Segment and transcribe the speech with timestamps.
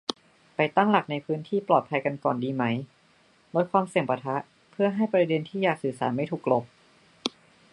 [0.55, 2.63] ไปตั้งหลักในพื้นที่ปลอดภัยกันก่อนดีไหม
[3.55, 4.35] ลดความเสี่ยงปะทะ
[4.71, 6.63] เพื่อให้ประเด็นที่อยากสื่อสารไม่ถูกกลบ